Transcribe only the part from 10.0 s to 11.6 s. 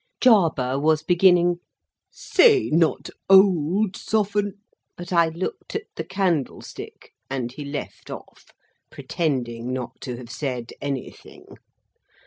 to have said anything.